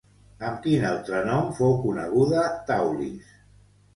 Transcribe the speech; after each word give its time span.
Amb 0.45 0.55
quin 0.61 0.85
altre 0.91 1.19
nom 1.27 1.51
fou 1.59 1.75
coneguda 1.83 2.45
Daulis? 2.71 3.29